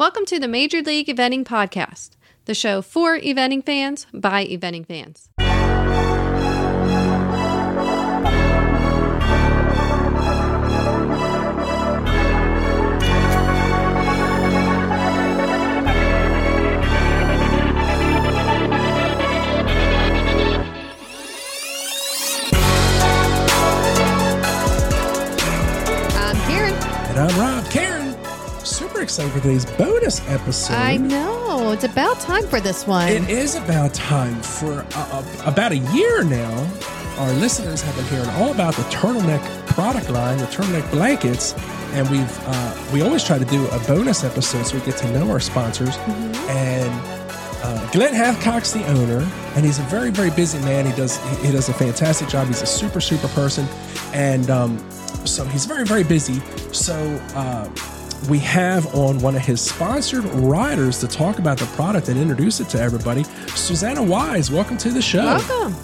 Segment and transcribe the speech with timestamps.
[0.00, 2.12] Welcome to the Major League Eventing Podcast,
[2.46, 5.28] the show for eventing fans by eventing fans.
[29.00, 30.74] Super excited for today's bonus episode.
[30.74, 31.72] I know.
[31.72, 33.08] It's about time for this one.
[33.08, 36.70] It is about time for uh, uh, about a year now.
[37.16, 41.54] Our listeners have been hearing all about the turtleneck product line, the turtleneck blankets,
[41.92, 45.10] and we've uh, we always try to do a bonus episode so we get to
[45.12, 45.96] know our sponsors.
[46.48, 46.90] And
[47.62, 50.84] uh, Glenn Hathcock's the owner, and he's a very very busy man.
[50.84, 52.48] He does he, he does a fantastic job.
[52.48, 53.66] He's a super super person,
[54.12, 54.78] and um,
[55.24, 56.40] so he's very very busy.
[56.72, 56.94] So.
[57.34, 57.70] Uh,
[58.28, 62.60] we have on one of his sponsored riders to talk about the product and introduce
[62.60, 63.24] it to everybody.
[63.54, 65.24] Suzannah Wise, welcome to the show.
[65.24, 65.74] Welcome.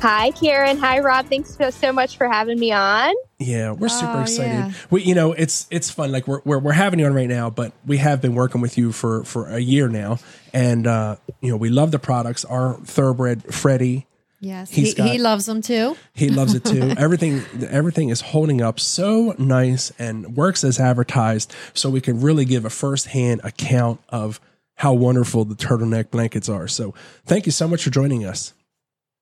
[0.00, 0.78] Hi, Karen.
[0.78, 1.26] Hi, Rob.
[1.26, 3.12] Thanks so, so much for having me on.
[3.40, 4.50] Yeah, we're super Oh, excited.
[4.52, 4.72] yeah.
[4.90, 6.12] We, you know, it's it's fun.
[6.12, 8.78] Like we're, we're we're having you on right now, but we have been working with
[8.78, 10.18] you for for a year now,
[10.52, 12.44] and uh, you know we love the products.
[12.44, 14.06] Our thoroughbred Freddie,
[14.40, 14.70] Yes.
[14.70, 15.96] He's He, got- he loves them too.
[16.14, 16.94] he loves it too.
[16.98, 22.44] everything everything is holding up so nice and works as advertised, so we can really
[22.44, 24.40] give a firsthand account of
[24.76, 26.68] how wonderful the turtleneck blankets are.
[26.68, 26.94] So
[27.26, 28.54] thank you so much for joining us.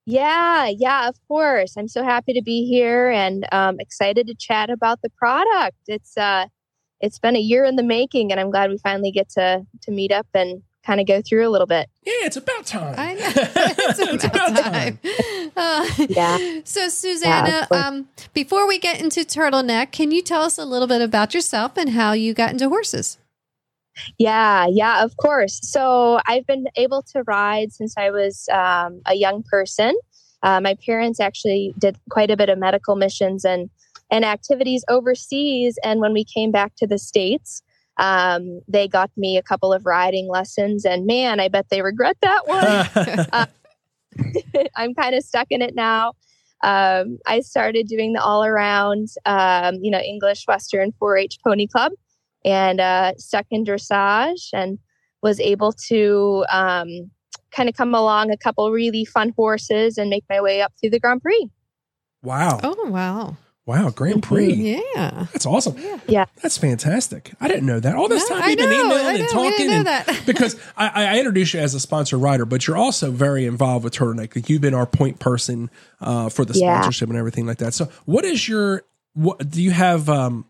[0.04, 1.76] Yeah, yeah, of course.
[1.76, 5.78] I'm so happy to be here and um, excited to chat about the product.
[5.88, 6.46] It's uh,
[7.00, 9.90] it's been a year in the making, and I'm glad we finally get to to
[9.90, 11.88] meet up and kind of go through a little bit.
[12.04, 12.94] Yeah, it's about time.
[12.96, 13.30] I know.
[13.34, 14.98] it's about time.
[15.56, 16.60] Uh, Yeah.
[16.64, 17.82] So, Suzannah, of course.
[17.82, 21.78] um, before we get into turtleneck, can you tell us a little bit about yourself
[21.78, 23.16] and how you got into horses?
[24.18, 25.58] Yeah, yeah, of course.
[25.62, 29.94] So I've been able to ride since I was um, a young person.
[30.42, 33.70] Uh, my parents actually did quite a bit of medical missions and
[34.10, 35.78] and activities overseas.
[35.82, 37.62] And when we came back to the states,
[37.98, 40.84] um, they got me a couple of riding lessons.
[40.84, 43.46] And man, I bet they regret that one.
[44.76, 46.12] I'm kind of stuck in it now.
[46.62, 51.66] Um, I started doing the all around, um, you know, English Western 4 H Pony
[51.66, 51.92] Club
[52.44, 54.78] and uh, stuck in dressage and
[55.22, 57.10] was able to um,
[57.50, 60.90] kind of come along a couple really fun horses and make my way up through
[60.90, 61.50] the Grand Prix.
[62.22, 62.58] wow.
[62.62, 63.36] Oh, wow.
[63.66, 64.52] Wow, Grand Prix.
[64.94, 65.26] Yeah.
[65.32, 65.76] That's awesome.
[65.76, 65.98] Yeah.
[66.06, 66.24] Yeah.
[66.40, 67.32] That's fantastic.
[67.40, 67.96] I didn't know that.
[67.96, 69.70] All this No, time I you've been know, emailing I and know, we talking didn't
[69.70, 70.22] know and that.
[70.26, 73.92] because I, I introduced you as a sponsor writer, but you're also very involved with
[73.92, 74.36] Turtleneck.
[74.36, 75.68] Like you've been our point person
[76.00, 76.74] uh, for the Yeah.
[76.80, 77.74] sponsorship and everything like that.
[77.74, 78.82] So what is your
[79.14, 80.44] what do you have um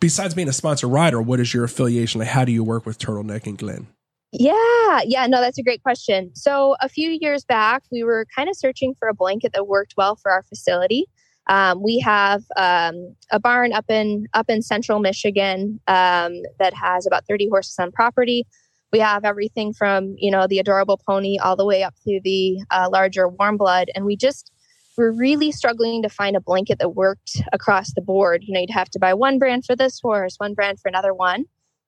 [0.00, 2.20] besides being a sponsor rider, what is your affiliation?
[2.20, 3.88] Like how do you work with Turtleneck and Glenn?
[4.32, 6.30] Yeah, yeah, no, that's a great question.
[6.34, 9.94] So, a few years back, we were kind of searching for a blanket that worked
[9.96, 11.06] well for our facility.
[11.48, 17.06] Um, we have um, a barn up in up in central Michigan um, that has
[17.06, 18.44] about 30 horses on property.
[18.92, 22.62] We have everything from you know the adorable pony all the way up to the
[22.70, 24.50] uh, larger warm blood, and we just
[24.96, 28.42] were really struggling to find a blanket that worked across the board.
[28.44, 31.12] You know, you'd have to buy one brand for this horse, one brand for another
[31.12, 31.44] one.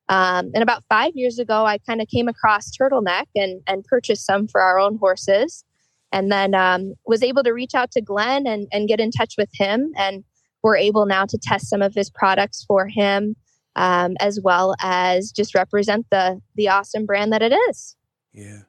[0.09, 4.25] Um, and about five years ago, I kind of came across turtleneck and and purchased
[4.25, 5.63] some for our own horses,
[6.11, 9.35] and then um, was able to reach out to Glenn and and get in touch
[9.37, 10.23] with him, and
[10.63, 13.35] we're able now to test some of his products for him,
[13.75, 17.95] um, as well as just represent the the awesome brand that it is.
[18.33, 18.61] Yeah,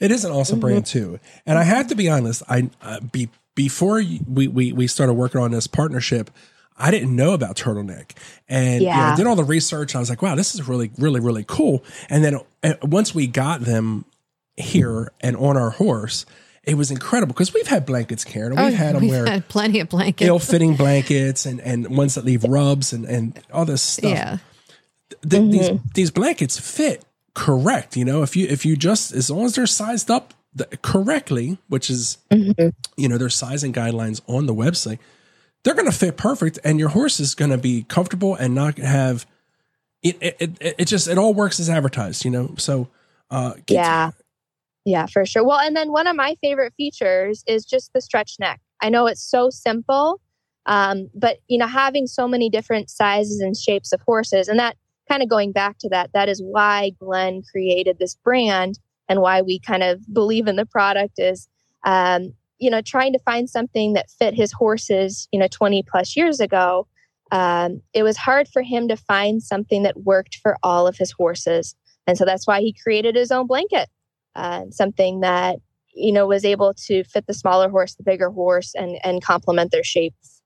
[0.00, 0.68] it is an awesome Mm-hmm.
[0.68, 1.20] brand too.
[1.44, 5.40] And I have to be honest, I uh, be before we, we we started working
[5.40, 6.30] on this partnership,
[6.76, 8.12] I didn't know about turtleneck,
[8.48, 9.94] and you know, I did all the research.
[9.94, 11.82] I was like, wow, this is really really really cool.
[12.10, 14.04] And then uh, once we got them
[14.56, 16.26] here and on our horse,
[16.66, 18.52] it was incredible because we've had blankets, Karen.
[18.58, 20.26] and We've had them Oh, we've where had plenty of blankets.
[20.28, 24.38] ill-fitting blankets and and ones that leave rubs and and all this stuff yeah.
[25.28, 27.04] th- these these blankets fit
[27.34, 27.96] correct.
[27.96, 31.58] You know, if you if you just as long as they're sized up the, correctly,
[31.68, 32.18] which is
[32.96, 34.98] you know their sizing guidelines on the website,
[35.62, 38.78] they're going to fit perfect, and your horse is going to be comfortable and not
[38.78, 39.26] have
[40.02, 40.16] it.
[40.20, 40.74] It, it.
[40.78, 42.24] it just it all works as advertised.
[42.24, 42.88] You know, so
[43.30, 44.12] uh, Yeah.
[44.86, 45.44] Yeah, for sure.
[45.44, 48.60] Well, and then one of my favorite features is just the stretch neck.
[48.80, 50.20] I know it's so simple,
[50.66, 54.76] um, but you know, having so many different sizes and shapes of horses, and that
[55.10, 58.78] kind of going back to that, that is why Glenn created this brand
[59.08, 61.48] and why we kind of believe in the product is,
[61.84, 66.16] um, you know, trying to find something that fit his horses, you know, 20 plus
[66.16, 66.86] years ago,
[67.32, 71.10] um, it was hard for him to find something that worked for all of his
[71.10, 71.74] horses.
[72.06, 73.88] And so that's why he created his own blanket,
[74.36, 75.56] uh, something that,
[75.94, 79.72] you know, was able to fit the smaller horse, the bigger horse, and, and complement
[79.72, 80.42] their shapes.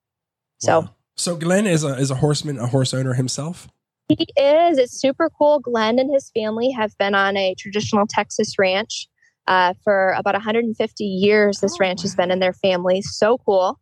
[0.58, 0.94] So, Wow.
[1.16, 3.69] so Glenn is a, is a horseman, a horse owner himself.
[4.08, 4.78] He is.
[4.78, 5.60] It's super cool.
[5.60, 9.08] Glenn and his family have been on a traditional Texas ranch
[9.46, 11.60] uh, for about 150 years.
[11.60, 13.02] This Oh, ranch has been in their family.
[13.02, 13.78] So cool.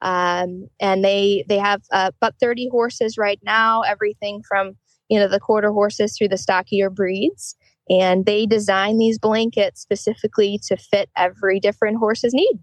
[0.00, 3.82] Um, and they they have uh, about 30 horses right now.
[3.82, 4.76] Everything from
[5.08, 7.56] you know the quarter horses through the stockier breeds.
[7.90, 12.58] And they design these blankets specifically to fit every different horse's need.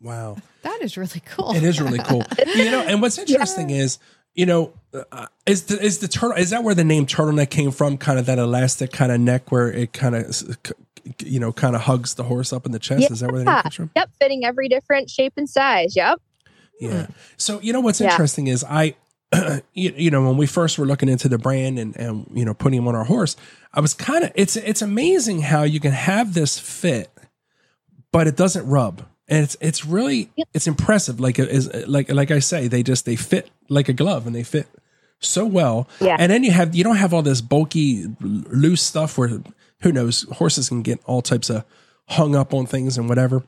[0.00, 0.36] Wow.
[0.62, 1.54] That is really cool.
[1.54, 2.24] It is really cool.
[2.54, 3.98] you know, and what's interesting is,
[4.34, 4.72] you know,
[5.12, 7.98] uh, is the is the turtle is that where the name turtleneck came from?
[7.98, 10.58] Kind of that elastic kind of neck where it kind of,
[11.24, 13.10] you know, kind of hugs the horse up in the chest.
[13.10, 13.90] Is that where the name comes from?
[13.96, 15.96] Yep, fitting every different shape and size.
[15.96, 16.20] Yep.
[16.80, 17.08] Yeah.
[17.36, 18.10] So you know what's Yeah.
[18.12, 18.94] interesting is I,
[19.74, 22.54] you, you know, when we first were looking into the brand and and you know
[22.54, 23.36] putting him on our horse,
[23.72, 27.10] I was kind of it's it's amazing how you can have this fit,
[28.12, 29.06] but it doesn't rub.
[29.28, 31.20] And it's it's really it's impressive.
[31.20, 34.42] Like is like like I say, they just they fit like a glove and they
[34.42, 34.66] fit
[35.20, 35.88] so well.
[36.00, 36.16] Yeah.
[36.18, 39.40] And then you have you don't have all this bulky loose stuff where
[39.82, 41.64] who knows horses can get all types of
[42.08, 43.44] hung up on things and whatever.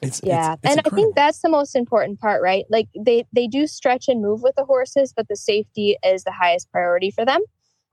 [0.00, 3.24] It's yeah it's, it's and i think that's the most important part right like they
[3.32, 7.10] they do stretch and move with the horses but the safety is the highest priority
[7.10, 7.40] for them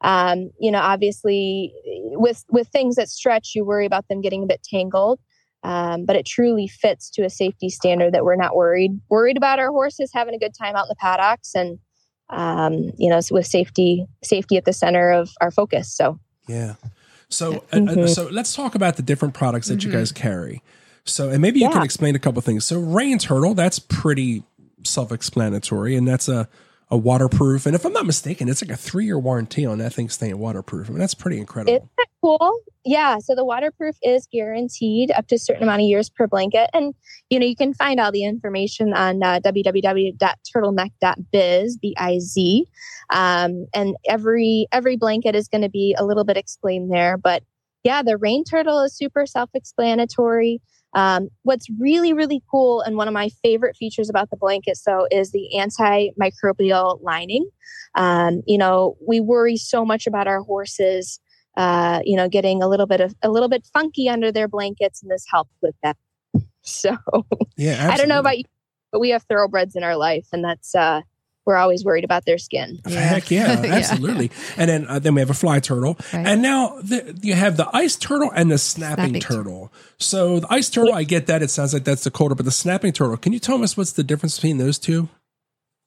[0.02, 1.74] um you know obviously
[2.12, 5.20] with with things that stretch you worry about them getting a bit tangled
[5.64, 9.58] um, but it truly fits to a safety standard that we're not worried worried about
[9.58, 11.80] our horses having a good time out in the paddocks and
[12.30, 16.76] um, you know with safety safety at the center of our focus so Yeah.
[17.30, 18.10] So, uh, uh, Mhm.
[18.10, 19.94] so let's talk about the different products that you Mhm.
[19.94, 20.62] guys carry.
[21.06, 22.66] So, and maybe you can explain a couple things.
[22.66, 24.44] So, Rain Turtle, that's pretty
[24.84, 26.50] self-explanatory, and that's a
[26.92, 27.66] a waterproof.
[27.66, 30.38] And if I'm not mistaken, it's like a three year warranty on that thing staying
[30.38, 30.88] waterproof.
[30.88, 31.74] I mean, that's pretty incredible.
[31.74, 32.60] Isn't that cool?
[32.84, 33.18] Yeah.
[33.20, 36.70] So the waterproof is guaranteed up to a certain amount of years per blanket.
[36.74, 36.94] And,
[37.30, 42.68] you know, you can find all the information on uh, www.turtleneck.biz, B-I-Z.
[43.10, 47.18] Um, and every, every blanket is going to be a little bit explained there.
[47.18, 47.42] But
[47.84, 50.62] yeah, the rain turtle is super self-explanatory.
[50.96, 55.08] Um, what's really, really cool and one of my favorite features about the blanket, so,
[55.12, 57.48] is the antimicrobial lining.
[57.96, 61.20] Um, you know, we worry so much about our horses,
[61.58, 65.04] uh, you know, getting a little bit of a little bit funky under their blankets,
[65.04, 65.98] and this helps with that.
[66.68, 66.98] So
[67.58, 67.92] yeah.
[67.92, 68.46] I don't know about you,
[68.92, 71.02] but we have thoroughbreds in our life, and that's uh,
[71.46, 72.80] we're always worried about their skin.
[72.86, 73.74] Heck yeah, Yeah.
[73.76, 74.32] absolutely.
[74.58, 76.26] And then uh, then we have a fly turtle, Right.
[76.26, 79.72] and now the, you have the ice turtle and the snapping, Snapping turtle.
[80.00, 81.42] So the ice turtle, I get that.
[81.42, 83.18] It sounds like that's the colder, but the snapping turtle.
[83.18, 85.10] Can you tell us what's the difference between those two?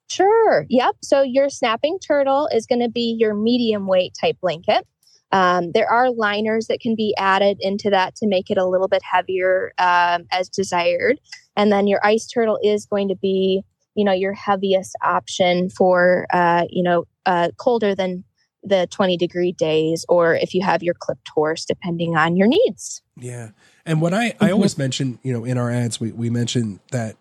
[0.08, 0.64] Sure.
[0.68, 0.96] Yep.
[1.02, 4.86] So your snapping turtle is going to be your medium weight type blanket.
[5.32, 8.88] Um, there are liners that can be added into that to make it a little
[8.88, 11.20] bit heavier um, as desired.
[11.56, 13.62] And then your ice turtle is going to be,
[13.98, 18.22] you know, your heaviest option for, uh, you know, uh, colder than
[18.62, 23.02] the 20 degree days, or if you have your clipped horse, depending on your needs.
[23.16, 23.50] Yeah.
[23.84, 27.16] And what I, I always mention, you know, in our ads, we, we mention that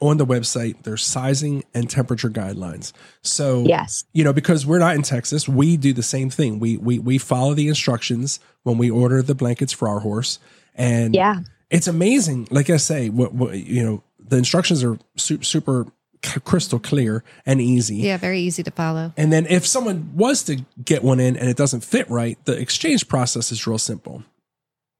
[0.00, 2.92] on the website, there's sizing and temperature guidelines.
[3.22, 4.04] So, Yes.
[4.12, 6.60] you know, because we're not in Texas, we do the same thing.
[6.60, 10.38] We, we, we follow the instructions when we order the blankets for our horse.
[10.76, 11.40] And Yeah.
[11.70, 12.46] it's amazing.
[12.52, 15.86] Like I say, what, what you know, the instructions are super, super
[16.22, 17.96] crystal clear and easy.
[17.96, 19.12] Yeah, very easy to follow.
[19.16, 22.52] And then if someone was to get one in and it doesn't fit right, the
[22.58, 24.22] exchange process is real simple.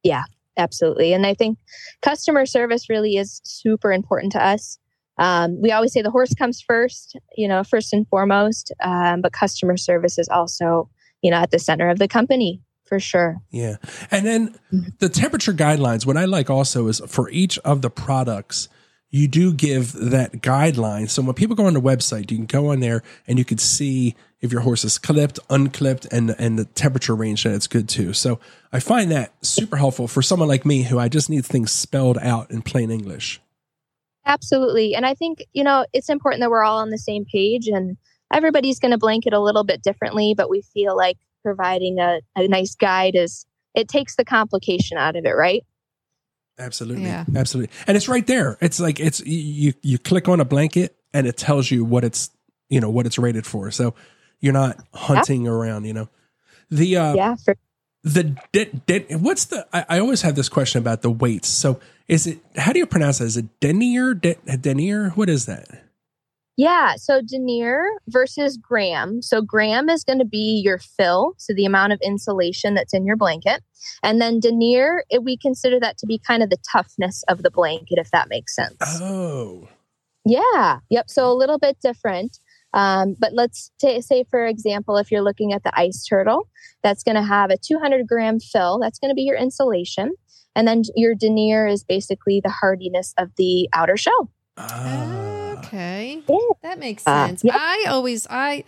[0.03, 0.25] Yeah,
[0.57, 1.57] absolutely and i think
[2.03, 4.79] customer service really is super important to us
[5.17, 9.33] um, we always say the horse comes first you know first and foremost um, but
[9.33, 10.91] customer service is also
[11.23, 13.77] you know at the center of the company for sure Yeah.
[14.11, 14.99] And then Mhm.
[14.99, 18.69] the temperature guidelines, what I like also is for each of the products,
[19.11, 21.11] you do give that guideline.
[21.11, 23.59] So when people go on the website, you can go on there and you can
[23.59, 27.89] see if your horse is clipped, unclipped, and and the temperature range that it's good
[27.91, 28.13] to.
[28.13, 28.39] So
[28.73, 32.19] I find that super helpful for someone like me who I just need things spelled
[32.19, 33.41] out in plain English.
[34.27, 37.69] absolutely and i think you know it's important that we're all on the same page
[37.69, 37.97] and
[38.33, 42.75] everybody's to blanket a little bit differently but we feel like providing a, a nice
[42.75, 45.65] guide is it takes the complication out of it right
[46.61, 47.05] Absolutely.
[47.05, 47.25] Yeah.
[47.35, 47.75] Absolutely.
[47.87, 48.59] And it's right there.
[48.61, 52.31] It's like it's you you click on a blanket and it tells you what it's
[52.69, 53.71] you know what it's rated for.
[53.71, 53.95] So
[54.41, 56.09] you're not hunting around, you know.
[56.71, 57.57] The uh yeah for
[58.03, 61.49] the de- what's the I, I always have this question about the weights.
[61.49, 63.25] So is it how do you pronounce that?
[63.25, 64.15] Is it denier?
[64.15, 65.11] De- denier?
[65.11, 65.69] What is that?
[66.61, 69.23] Yeah, so denier versus gram.
[69.23, 73.07] So gram is going to be your fill, so the amount of insulation that's in
[73.07, 73.63] your blanket.
[74.03, 77.51] And then denier, it, we consider that to be kind of the toughness of the
[77.51, 78.77] blanket, if that makes sense.
[79.01, 79.69] Oh.
[80.27, 81.09] Yeah, yep.
[81.09, 82.39] So a little bit different.
[82.75, 86.47] Um, but let's t- say, for example, if you're looking at the ice turtle,
[86.83, 88.79] that's going to have a 200 gram fill.
[88.79, 90.13] That's going to be your insulation.
[90.55, 94.31] And then your denier is basically the hardiness of the outer shell.
[94.59, 95.40] Ah.
[95.67, 96.23] Okay.
[96.63, 97.43] That makes Uh, sense.
[97.45, 97.57] yeah.
[97.57, 98.65] I always I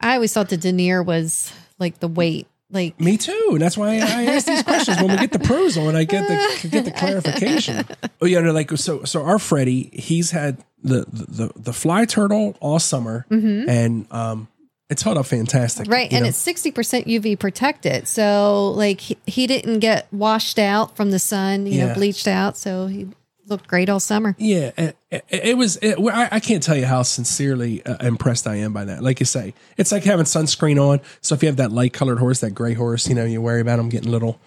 [0.00, 2.46] I always thought the denier was like the weight.
[2.70, 3.50] Like Me too.
[3.52, 5.00] And that's why I ask these questions.
[5.00, 7.84] When we get the pros on, I get the get the clarification.
[8.20, 12.56] Oh yeah, no, like so so our Freddie, he's had the the, the fly turtle
[12.60, 13.68] all summer Mhm.
[13.68, 14.48] and um
[14.88, 15.88] it's held up fantastic.
[15.90, 16.28] Right, and know?
[16.28, 21.18] it's sixty percent UV protected, so like he, he didn't get washed out from the
[21.18, 21.86] sun, you Yeah.
[21.88, 23.06] know, bleached out, so he
[23.48, 24.34] looked great all summer.
[24.38, 25.76] Yeah, it, it, it was.
[25.76, 29.02] It, I, I can't tell you how sincerely uh, impressed I am by that.
[29.02, 31.00] Like you say, it's like having sunscreen on.
[31.20, 33.60] So if you have that light colored horse, that gray horse, you know, you worry
[33.60, 34.40] about them getting little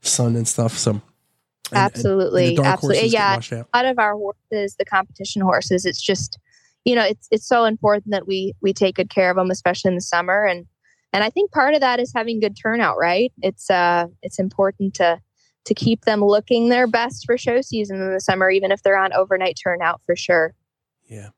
[0.00, 0.72] sun and stuff.
[0.78, 1.00] So and-
[1.70, 3.08] and- Absolutely, and the dark absolutely.
[3.08, 3.34] Yeah.
[3.36, 3.68] washed out.
[3.74, 6.38] A lot of our horses, the competition horses, it's just,
[6.84, 9.90] you know, it's it's so important that we we take good care of them, especially
[9.90, 10.46] in the summer.
[10.46, 10.64] And
[11.12, 13.32] and I think part of that is having good turnout, right?
[13.42, 15.20] It's uh it's important to
[15.68, 18.98] to keep them looking their best for show season in the summer, even if they're
[18.98, 20.52] on overnight turnout for sure.
[21.08, 21.28] Yeah,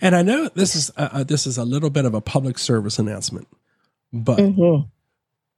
[0.00, 2.56] and I know this is uh, uh, this is a little bit of a public
[2.58, 3.46] service announcement,
[4.12, 4.86] but Mm-hmm.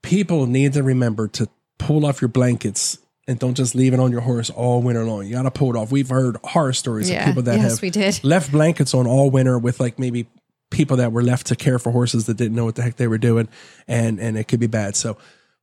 [0.03, 1.47] people need to remember to
[1.77, 2.97] pull off your blankets
[3.27, 5.25] and don't just leave it on your horse all winter long.
[5.25, 5.91] You got to pull it off.
[5.91, 8.21] We've heard horror stories of people that yes, have we did.
[8.23, 10.27] left blankets on all winter with like maybe
[10.71, 13.07] people that were left to care for horses that didn't know what the heck they
[13.07, 13.47] were doing
[13.87, 15.17] and and it could be bad so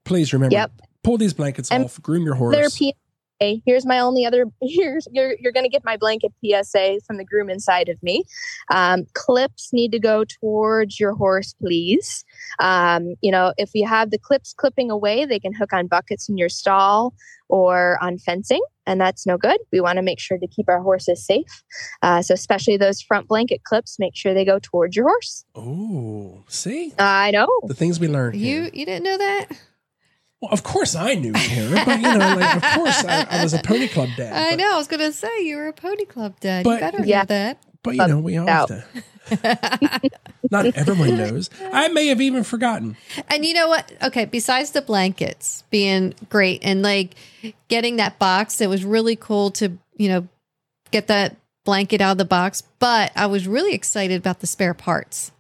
[0.05, 0.71] please remember Yep.
[1.09, 3.63] Pull these blankets And off groom your Their horse PSA.
[3.65, 4.47] Here's my only other.
[4.63, 8.25] Here's you're you're going to get my blanket PSA from the groom inside of me.
[8.71, 12.25] Um, clips need to go towards your horse, please.
[12.59, 16.29] Um, you know, if you have the clips clipping away, they can hook on buckets
[16.29, 17.15] in your stall
[17.49, 19.59] or on fencing, and that's no good.
[19.73, 21.63] We want to make sure to keep our horses safe.
[22.03, 25.45] Uh, so, especially those front blanket clips, make sure they go towards your horse.
[25.55, 27.49] oh see I know.
[27.67, 28.71] the things we learned You here.
[28.75, 29.47] you didn't know that?
[30.41, 33.55] Well of course i knew Kara, but you know like of course I, I was
[33.55, 34.75] a pony club dad I but, know.
[34.75, 36.65] I was going to say you were a pony club dad.
[36.65, 37.19] But- you better Yeah.
[37.21, 37.59] know that.
[37.83, 38.85] but you know we all have to
[40.51, 42.97] not everyone knows i may have even forgotten
[43.29, 43.93] And you know what?
[44.03, 47.15] Okay, besides the blankets being great and like
[47.69, 50.29] getting that box, it was really cool to, you know,
[50.91, 54.73] get that blanket out of the box, but I was really excited about the spare
[54.75, 55.31] parts.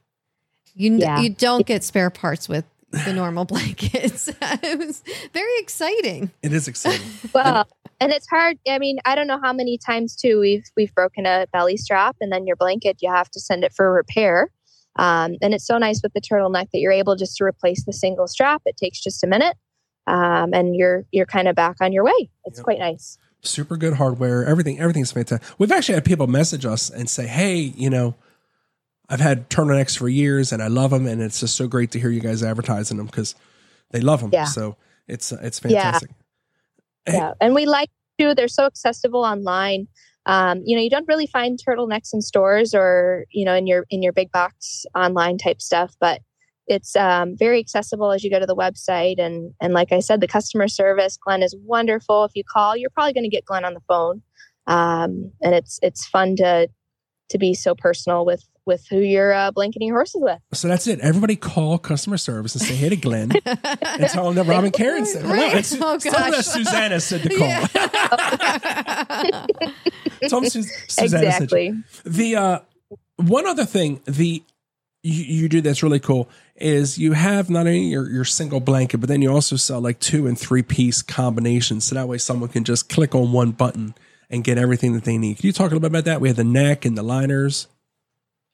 [0.75, 1.21] You Yeah.
[1.21, 4.29] you don't get spare parts with the normal blankets.
[4.43, 5.03] it was
[5.33, 6.31] very exciting.
[6.43, 7.67] it is exciting well
[8.01, 11.27] and it's hard i mean i don't know how many times too we've we've broken
[11.27, 14.51] a belly strap and then your blanket you have to send it for repair
[14.97, 17.93] um, and it's so nice with the turtleneck that you're able just to replace the
[17.93, 19.57] single strap it takes just a minute
[20.07, 22.65] um, and you're you're kind of back on your way it's Yep.
[22.65, 24.45] quite nice super good hardware.
[24.45, 25.49] Everything, everything's fantastic.
[25.61, 28.17] We've actually had people message us and say, "Hey, you know,
[29.09, 32.01] I've had turtlenecks for years and I love them, and it's just so great to
[32.01, 33.35] hear you guys advertising them because
[33.91, 34.31] they love them.
[34.33, 34.45] Yeah.
[34.45, 35.83] So it's uh, it's Yeah.
[35.83, 36.11] fantastic.
[37.07, 37.15] Hey.
[37.15, 37.89] yeah and we like
[38.21, 39.89] to they're so accessible online
[40.27, 43.87] um, you know you don't really find turtlenecks in stores or you know in your
[43.89, 46.21] in your big box online type stuff but
[46.67, 50.21] it's um, very accessible as you go to the website and and like i said
[50.21, 53.65] the customer service glenn is wonderful if you call you're probably going to get glenn
[53.65, 54.21] on the phone
[54.67, 56.69] um, and it's it's fun to
[57.31, 60.87] to be so personal with with who you're uh, blanketing your horses with So that's
[60.87, 61.01] it.
[61.01, 64.73] Everybody call customer service and say hey to Glenn and tell them that Rob and
[64.73, 65.23] Karen said.
[65.23, 65.35] hello.
[65.35, 65.49] Right.
[65.57, 66.47] It's- Oh, tell them that gosh.
[66.47, 67.49] Suzannah said to call.
[67.49, 69.47] Yeah.
[70.29, 71.43] tell them Sus- Suzannah said.
[71.45, 72.59] exactly The uh,
[73.17, 74.43] one other thing the
[75.03, 78.99] you, you do that's really cool is you have not only your, your single blanket,
[78.99, 81.85] but then you also sell like two and three piece combinations.
[81.85, 83.95] So that way someone can just click on one button
[84.29, 85.39] and get everything that they need.
[85.39, 86.21] Can you talk a little bit about that?
[86.21, 87.69] We have the neck and the liners.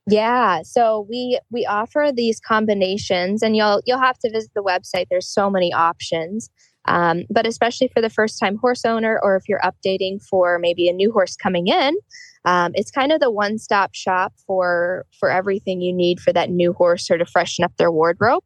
[0.07, 5.07] Yeah, so we we offer these combinations, and you'll you'll have to visit the website.
[5.11, 6.51] There's so many options,
[6.87, 10.89] um, but especially for the first time horse owner, or if you're updating for maybe
[10.89, 11.97] a new horse coming in,
[12.45, 16.51] um, it's kind of the one stop shop for for everything you need for that
[16.51, 18.43] new horse or to freshen up their wardrobe.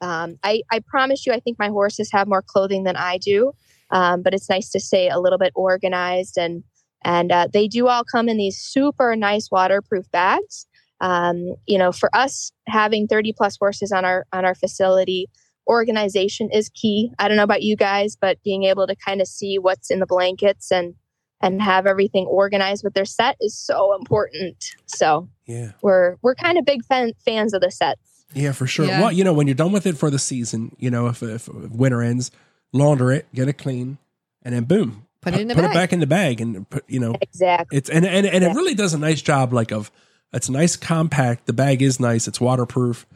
[0.00, 3.52] Um, I I promise you, I think my horses have more clothing than I do,
[3.90, 6.64] um, but it's nice to stay a little bit organized and
[7.04, 10.66] and uh, they do all come in these super nice waterproof bags
[11.00, 15.28] um, you know for us having 30 plus horses on our on our facility
[15.68, 19.26] organization is key i don't know about you guys but being able to kind of
[19.26, 20.94] see what's in the blankets and
[21.42, 24.64] and have everything organized with their set is so important.
[24.86, 25.72] So Yeah.
[25.82, 28.24] we're we're kind of big fan, fans of the sets.
[28.32, 28.86] Yeah, for sure.
[28.86, 29.02] Yeah.
[29.02, 31.46] Well, you know, when you're done with it for the season, you know, if, if
[31.46, 32.30] winter ends,
[32.72, 33.98] launder it, get it clean,
[34.44, 35.70] and then boom, Put it in the put bag.
[35.72, 37.76] it back in the bag, and put you know, Exactly.
[37.76, 38.50] it's and and and Yeah.
[38.52, 39.52] it really does a nice job.
[39.52, 39.90] Like of,
[40.32, 41.46] it's nice, compact.
[41.46, 42.28] The bag is nice.
[42.28, 43.06] It's waterproof.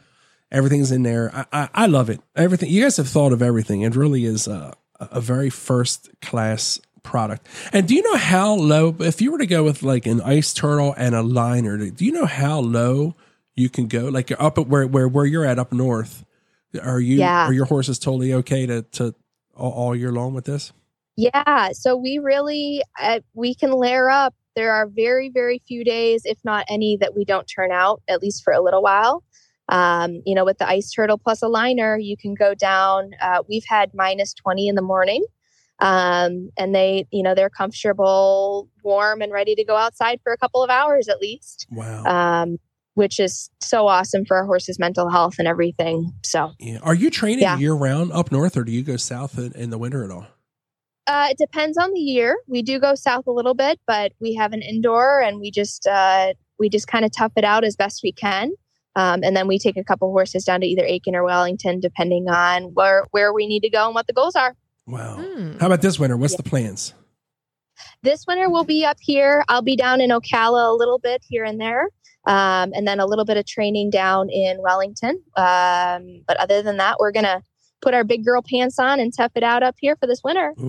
[0.51, 1.31] Everything's in there.
[1.33, 2.19] I I, I love it.
[2.35, 3.81] Everything you guys have thought of everything.
[3.81, 7.47] It really is a a very first class product.
[7.73, 8.95] And do you know how low?
[8.99, 12.11] If you were to go with like an ice turtle and a liner, do you
[12.11, 13.15] know how low
[13.55, 14.07] you can go?
[14.09, 16.25] Like you're up at where where where you're at up north.
[16.81, 17.45] Are you Yeah.
[17.47, 19.15] are your horses totally okay to to
[19.55, 20.71] all, all year long with this?
[21.17, 24.33] Yeah, so we really uh, we can layer up.
[24.55, 28.21] There are very very few days, if not any, that we don't turn out at
[28.21, 29.23] least for a little while.
[29.69, 33.11] Um, you know, with the ice turtle plus a liner, you can go down.
[33.21, 35.23] Uh, we've had minus twenty in the morning,
[35.79, 40.37] um, and they, you know, they're comfortable, warm, and ready to go outside for a
[40.37, 42.03] couple of hours at least, Wow.
[42.03, 42.57] um,
[42.95, 46.11] which is so awesome for a horse's mental health and everything.
[46.25, 46.79] So yeah.
[46.83, 47.57] Are you training Yeah.
[47.57, 50.27] year round up north, or do you go south in, in the winter at all?
[51.11, 52.37] Uh, it depends on the year.
[52.47, 55.85] We do go south a little bit, but we have an indoor, and we just
[55.85, 58.51] uh, we just kind of tough it out as best we can.
[58.95, 62.29] Um, and then we take a couple horses down to either Aiken or Wellington, depending
[62.29, 64.55] on where where we need to go and what the goals are.
[64.87, 65.17] Wow.
[65.17, 65.57] Hmm.
[65.59, 66.15] How about this winter?
[66.15, 66.37] What's Yeah.
[66.37, 66.93] the plans?
[68.03, 69.43] This winter we'll be up here.
[69.49, 71.89] I'll be down in Ocala a little bit here and there,
[72.25, 75.21] um, and then a little bit of training down in Wellington.
[75.35, 77.43] Um, but other than that, we're gonna
[77.81, 80.53] put our big girl pants on and tough it out up here for this winter.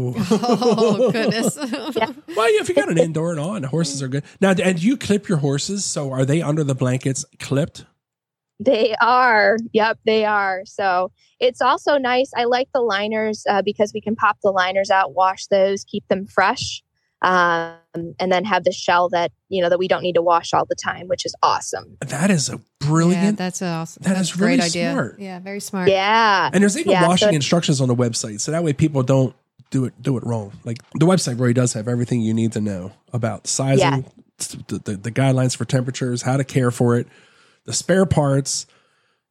[0.45, 1.57] Oh goodness.
[2.37, 4.25] Well, yeah, if you got an indoor and all, and the horses are good.
[4.40, 5.85] Now, and you clip your horses?
[5.85, 7.85] So are they under the blankets clipped?
[8.59, 9.59] They are.
[9.73, 10.62] Yep, they are.
[10.64, 12.31] So it's also nice.
[12.37, 16.07] I like the liners uh, because we can pop the liners out, wash those, keep
[16.09, 16.83] them fresh,
[17.22, 20.52] um, and then have the shell that you know that we don't need to wash
[20.52, 21.96] all the time, which is awesome.
[22.00, 23.38] That is a Yeah, brilliant.
[23.38, 24.02] that's awesome.
[24.02, 24.92] That that's is a great really idea.
[24.92, 25.16] smart.
[25.20, 25.88] Yeah, very smart.
[25.88, 29.02] Yeah, and there's even Yeah, washing it- instructions on the website, so that way people
[29.02, 29.34] don't
[29.70, 30.52] do it do it wrong.
[30.64, 34.00] Like the website really does have everything you need to know about sizing, Yeah.
[34.68, 37.06] the, the, the guidelines for temperatures, how to care for it,
[37.64, 38.66] the spare parts.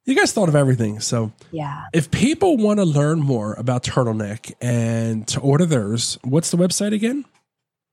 [0.04, 0.98] You guys thought of everything.
[0.98, 1.84] So yeah.
[1.92, 6.92] if people want to learn more about turtleneck and to order theirs, what's the website
[6.92, 7.24] again?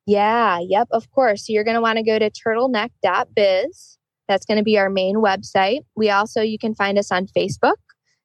[0.05, 1.45] Yeah, yep, of course.
[1.45, 3.97] So you're going to want to go to turtleneck.biz.
[4.27, 5.81] That's going to be our main website.
[5.95, 7.77] We also, you can find us on Facebook.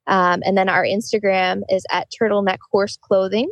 [0.06, 3.50] Um, and then our Instagram is at turtleneck horse clothing.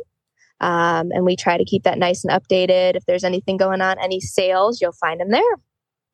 [0.59, 2.95] Um, and we try to keep that nice and updated.
[2.95, 5.41] If there's anything going on, any sales, you'll find them there.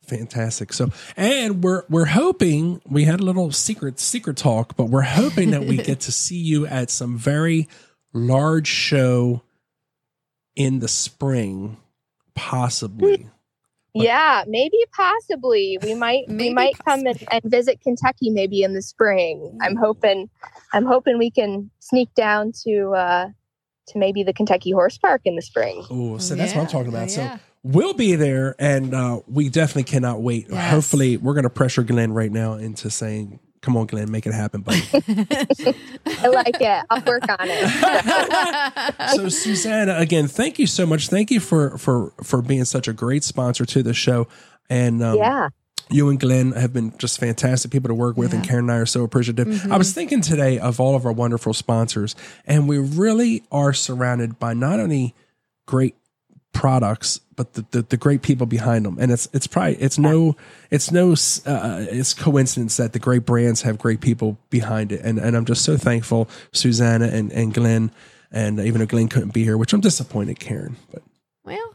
[0.02, 0.72] Fantastic.
[0.72, 5.50] So, and we're we're hoping we had a little secret secret talk, but we're hoping
[5.50, 7.68] that we get to see you at some very
[8.12, 9.42] large show
[10.56, 11.76] in the spring,
[12.40, 13.16] possibly.
[13.18, 13.32] But-
[14.04, 15.76] yeah, maybe possibly.
[15.82, 19.58] We might we Maybe might come and, and visit Kentucky maybe in the spring.
[19.60, 20.30] I'm hoping
[20.72, 23.26] I'm hoping we can sneak down to uh
[23.88, 25.84] to maybe the Kentucky Horse Park in the spring.
[25.90, 27.10] Oh, so that's what I'm talking about.
[27.10, 27.36] yeah.
[27.36, 30.46] So we'll be there, and uh, we definitely cannot wait.
[30.48, 30.70] Yes.
[30.70, 34.34] Hopefully, we're going to pressure Glenn right now into saying, "Come on, Glenn, make it
[34.34, 34.82] happen." buddy.
[34.92, 36.84] I like it.
[36.90, 39.10] I'll work on it.
[39.16, 41.08] so Suzannah, again, thank you so much.
[41.08, 44.28] Thank you for for for being such a great sponsor to the show.
[44.68, 45.48] And um, yeah.
[45.90, 48.76] you and Glenn have been just fantastic people to work with, and Karen and I
[48.76, 49.70] are so appreciative.
[49.70, 52.14] I was thinking today of all of our wonderful sponsors,
[52.46, 55.14] and we really are surrounded by not only
[55.66, 55.96] great
[56.52, 58.96] products, but the, the, the great people behind them.
[59.00, 60.36] And it's it's probably it's no
[60.70, 65.00] it's no uh, it's coincidence that the great brands have great people behind it.
[65.02, 67.90] And and I'm just so thankful, Suzannah and and Glenn,
[68.30, 71.02] and even though Glenn couldn't be here, which I'm disappointed, Karen, but
[71.44, 71.74] well,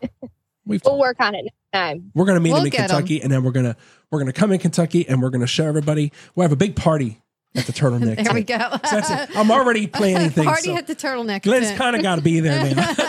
[0.65, 2.11] we've We'll work on it next time.
[2.13, 2.87] we're gonna meet We'll them in 'em.
[2.87, 3.75] Kentucky, and then we're gonna
[4.11, 6.11] we're gonna come in Kentucky, and we're gonna show everybody.
[6.35, 7.21] We'll have a big party
[7.55, 8.23] at the turtleneck.
[8.23, 8.57] there we go.
[8.57, 9.37] So that's it.
[9.37, 10.47] I'm already planning things.
[10.47, 11.43] Party so at the turtleneck.
[11.43, 12.93] Glenn's kind of got to be there now.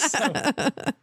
[0.00, 0.32] So,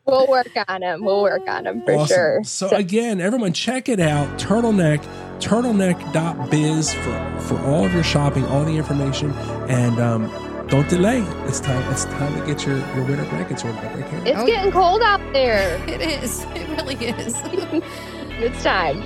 [0.05, 1.03] We'll work on them.
[1.03, 2.07] We'll work on them for awesome.
[2.15, 2.43] sure.
[2.43, 4.27] So, again, everyone, check it out.
[4.39, 5.03] Turtleneck,
[5.39, 9.31] turtleneck.biz for for all of your shopping, all the information,
[9.69, 11.21] and um, don't delay.
[11.45, 11.89] It's time.
[11.91, 14.21] It's time to get your your winter blankets ordered up right here.
[14.25, 15.77] It's Oh, getting cold out there.
[15.87, 16.43] It is.
[16.55, 17.33] It really is.
[18.39, 19.03] It's time.